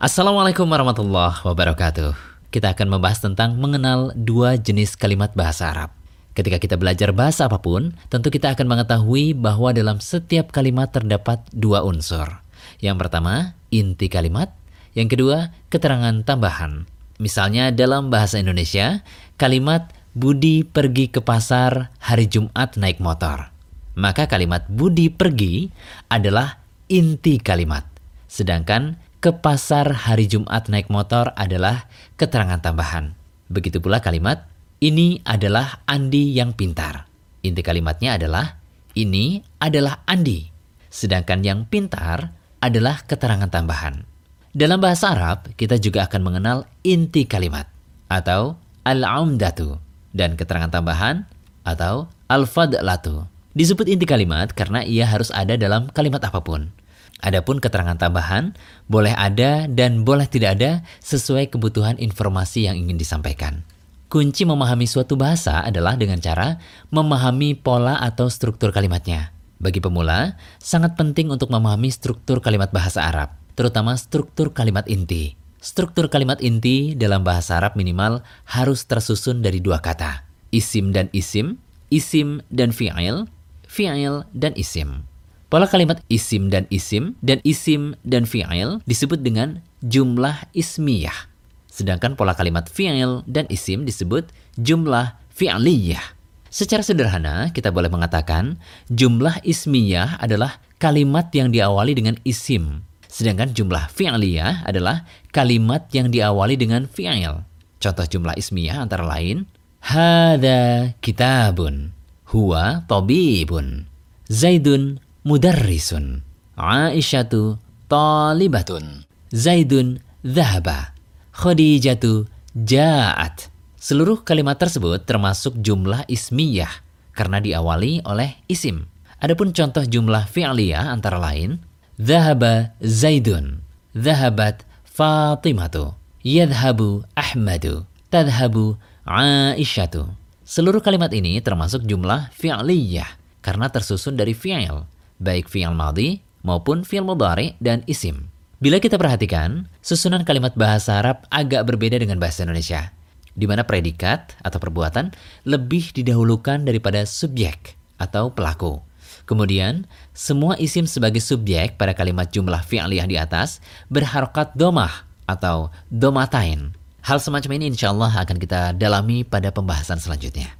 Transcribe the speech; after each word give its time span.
Assalamualaikum 0.00 0.64
warahmatullahi 0.64 1.44
wabarakatuh. 1.44 2.16
Kita 2.48 2.72
akan 2.72 2.88
membahas 2.96 3.20
tentang 3.20 3.60
mengenal 3.60 4.16
dua 4.16 4.56
jenis 4.56 4.96
kalimat 4.96 5.28
bahasa 5.36 5.76
Arab. 5.76 5.92
Ketika 6.32 6.56
kita 6.56 6.80
belajar 6.80 7.12
bahasa 7.12 7.44
apa 7.44 7.60
pun, 7.60 7.92
tentu 8.08 8.32
kita 8.32 8.56
akan 8.56 8.64
mengetahui 8.64 9.36
bahwa 9.36 9.76
dalam 9.76 10.00
setiap 10.00 10.56
kalimat 10.56 10.88
terdapat 10.88 11.44
dua 11.52 11.84
unsur. 11.84 12.32
Yang 12.80 12.96
pertama, 12.96 13.52
inti 13.68 14.08
kalimat. 14.08 14.48
Yang 14.96 15.20
kedua, 15.20 15.52
keterangan 15.68 16.24
tambahan. 16.24 16.88
Misalnya 17.20 17.68
dalam 17.68 18.08
bahasa 18.08 18.40
Indonesia, 18.40 19.04
kalimat 19.36 19.92
Budi 20.16 20.64
pergi 20.64 21.12
ke 21.12 21.20
pasar 21.20 21.92
hari 22.00 22.24
Jumat 22.24 22.80
naik 22.80 23.04
motor. 23.04 23.52
Maka 24.00 24.32
kalimat 24.32 24.64
Budi 24.64 25.12
pergi 25.12 25.68
adalah 26.08 26.56
inti 26.88 27.36
kalimat. 27.36 27.84
Sedangkan 28.32 29.09
ke 29.20 29.36
pasar 29.36 30.08
hari 30.08 30.24
Jumat 30.24 30.72
naik 30.72 30.88
motor 30.88 31.36
adalah 31.36 31.84
keterangan 32.16 32.56
tambahan. 32.56 33.12
Begitu 33.52 33.76
pula 33.76 34.00
kalimat 34.00 34.48
ini 34.80 35.20
adalah 35.28 35.84
Andi 35.84 36.32
yang 36.32 36.56
pintar. 36.56 37.04
Inti 37.44 37.60
kalimatnya 37.60 38.16
adalah 38.16 38.56
ini 38.96 39.44
adalah 39.60 40.00
Andi. 40.08 40.48
Sedangkan 40.88 41.44
yang 41.44 41.68
pintar 41.68 42.32
adalah 42.64 43.04
keterangan 43.04 43.52
tambahan. 43.52 44.08
Dalam 44.56 44.80
bahasa 44.80 45.12
Arab, 45.12 45.52
kita 45.54 45.76
juga 45.76 46.08
akan 46.08 46.20
mengenal 46.24 46.58
inti 46.82 47.28
kalimat 47.28 47.68
atau 48.08 48.56
al-umdatu 48.82 49.78
dan 50.16 50.34
keterangan 50.34 50.72
tambahan 50.72 51.28
atau 51.62 52.08
al-fadlatu. 52.26 53.28
Disebut 53.52 53.84
inti 53.84 54.08
kalimat 54.08 54.50
karena 54.56 54.80
ia 54.80 55.04
harus 55.04 55.28
ada 55.30 55.60
dalam 55.60 55.92
kalimat 55.92 56.24
apa 56.24 56.40
pun. 56.40 56.72
Adapun 57.18 57.58
keterangan 57.58 57.98
tambahan 57.98 58.54
boleh 58.86 59.12
ada 59.12 59.66
dan 59.66 60.06
boleh 60.06 60.30
tidak 60.30 60.56
ada 60.56 60.80
sesuai 61.02 61.50
kebutuhan 61.50 61.98
informasi 61.98 62.70
yang 62.70 62.78
ingin 62.78 62.96
disampaikan. 62.96 63.66
Kunci 64.10 64.42
memahami 64.42 64.90
suatu 64.90 65.14
bahasa 65.14 65.62
adalah 65.62 65.94
dengan 65.94 66.18
cara 66.18 66.58
memahami 66.90 67.54
pola 67.54 67.98
atau 68.02 68.26
struktur 68.26 68.74
kalimatnya. 68.74 69.30
Bagi 69.60 69.78
pemula, 69.78 70.40
sangat 70.58 70.96
penting 70.96 71.28
untuk 71.28 71.52
memahami 71.52 71.92
struktur 71.92 72.40
kalimat 72.40 72.72
bahasa 72.72 73.04
Arab, 73.06 73.36
terutama 73.54 73.92
struktur 73.94 74.56
kalimat 74.56 74.88
inti. 74.88 75.36
Struktur 75.60 76.08
kalimat 76.08 76.40
inti 76.40 76.96
dalam 76.96 77.20
bahasa 77.20 77.60
Arab 77.60 77.76
minimal 77.76 78.24
harus 78.48 78.88
tersusun 78.88 79.44
dari 79.44 79.60
dua 79.60 79.84
kata, 79.84 80.24
isim 80.48 80.90
dan 80.90 81.12
isim, 81.12 81.60
isim 81.92 82.40
dan 82.48 82.72
fi'il, 82.72 83.28
fi'il 83.68 84.24
dan 84.32 84.56
isim. 84.56 85.04
Pola 85.50 85.66
kalimat 85.66 85.98
isim 86.06 86.46
dan 86.46 86.70
isim 86.70 87.18
dan 87.26 87.42
isim 87.42 87.98
dan 88.06 88.22
fi'il 88.22 88.78
disebut 88.86 89.18
dengan 89.18 89.58
jumlah 89.82 90.46
ismiyah. 90.54 91.26
Sedangkan 91.66 92.14
pola 92.14 92.38
kalimat 92.38 92.70
fi'il 92.70 93.26
dan 93.26 93.50
isim 93.50 93.82
disebut 93.82 94.30
jumlah 94.56 95.18
fi'liyah. 95.34 96.14
Secara 96.54 96.86
sederhana, 96.86 97.50
kita 97.50 97.74
boleh 97.74 97.90
mengatakan 97.90 98.62
jumlah 98.94 99.42
ismiyah 99.42 100.22
adalah 100.22 100.62
kalimat 100.78 101.26
yang 101.34 101.50
diawali 101.50 101.98
dengan 101.98 102.14
isim 102.22 102.86
Sedangkan 103.10 103.50
jumlah 103.50 103.90
fi'liyah 103.90 104.62
adalah 104.62 105.02
kalimat 105.34 105.90
yang 105.90 106.14
diawali 106.14 106.54
dengan 106.54 106.86
fi'il. 106.86 107.42
Contoh 107.82 108.06
jumlah 108.06 108.38
ismiyah 108.38 108.86
antara 108.86 109.02
lain, 109.02 109.50
Hada 109.82 110.94
kitabun, 111.02 111.90
huwa 112.30 112.86
tabibun, 112.86 113.90
Zaidun 114.30 115.02
mudarrisun, 115.24 116.24
Aisyatu 116.56 117.56
talibatun, 117.88 119.04
Zaidun 119.32 120.00
dhahaba, 120.24 120.92
Khadijatu 121.32 122.28
ja'at. 122.56 123.48
Seluruh 123.80 124.20
kalimat 124.20 124.60
tersebut 124.60 125.08
termasuk 125.08 125.56
jumlah 125.56 126.04
ismiyah 126.04 126.70
karena 127.16 127.40
diawali 127.40 128.04
oleh 128.04 128.36
isim. 128.44 128.84
Adapun 129.20 129.52
contoh 129.52 129.84
jumlah 129.84 130.28
fi'liyah 130.28 130.92
antara 130.92 131.16
lain, 131.20 131.60
Zahaba 132.00 132.72
Zaidun. 132.80 133.60
Zahabat 133.92 134.64
Fatimatu. 134.86 135.92
Yadhabu 136.24 137.04
Ahmadu. 137.12 137.84
Tadhabu 138.08 138.76
Aisyatu. 139.04 140.08
Seluruh 140.46 140.80
kalimat 140.80 141.12
ini 141.12 141.40
termasuk 141.44 141.84
jumlah 141.84 142.32
fi'liyah 142.36 143.06
karena 143.40 143.72
tersusun 143.72 144.16
dari 144.16 144.36
fi'il, 144.36 144.84
baik 145.20 145.46
fi'il 145.46 145.76
madhi 145.76 146.24
maupun 146.42 146.82
fi'il 146.82 147.04
mudhari 147.04 147.54
dan 147.60 147.84
isim. 147.84 148.32
Bila 148.60 148.76
kita 148.76 149.00
perhatikan, 149.00 149.72
susunan 149.80 150.20
kalimat 150.20 150.52
bahasa 150.52 151.00
Arab 151.00 151.24
agak 151.32 151.64
berbeda 151.64 151.96
dengan 151.96 152.20
bahasa 152.20 152.44
Indonesia, 152.44 152.92
di 153.32 153.48
mana 153.48 153.64
predikat 153.64 154.36
atau 154.44 154.60
perbuatan 154.60 155.16
lebih 155.48 155.96
didahulukan 155.96 156.68
daripada 156.68 157.08
subjek 157.08 157.76
atau 157.96 158.28
pelaku. 158.36 158.84
Kemudian, 159.24 159.88
semua 160.12 160.60
isim 160.60 160.84
sebagai 160.84 161.24
subjek 161.24 161.80
pada 161.80 161.96
kalimat 161.96 162.28
jumlah 162.28 162.60
fi'liyah 162.66 163.08
di 163.08 163.16
atas 163.16 163.64
berharokat 163.88 164.52
domah 164.52 165.08
atau 165.24 165.72
domatain. 165.88 166.76
Hal 167.00 167.16
semacam 167.16 167.56
ini 167.56 167.72
insya 167.72 167.96
Allah 167.96 168.12
akan 168.12 168.36
kita 168.36 168.76
dalami 168.76 169.24
pada 169.24 169.48
pembahasan 169.48 169.96
selanjutnya. 169.96 170.59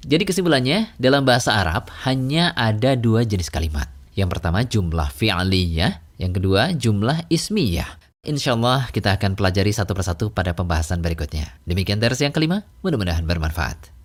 Jadi 0.00 0.24
kesimpulannya, 0.24 0.96
dalam 0.96 1.28
bahasa 1.28 1.60
Arab 1.60 1.92
hanya 2.08 2.56
ada 2.56 2.96
dua 2.96 3.28
jenis 3.28 3.52
kalimat. 3.52 3.84
Yang 4.16 4.32
pertama 4.32 4.64
jumlah 4.64 5.12
fi'liyah, 5.12 6.00
yang 6.16 6.32
kedua 6.32 6.72
jumlah 6.72 7.28
ismiyah. 7.28 8.00
Insya 8.24 8.56
Allah 8.56 8.88
kita 8.92 9.16
akan 9.16 9.36
pelajari 9.36 9.72
satu 9.72 9.92
persatu 9.92 10.32
pada 10.32 10.56
pembahasan 10.56 11.04
berikutnya. 11.04 11.56
Demikian 11.68 12.00
terus 12.00 12.20
yang 12.20 12.32
kelima, 12.32 12.64
mudah-mudahan 12.80 13.24
bermanfaat. 13.28 13.99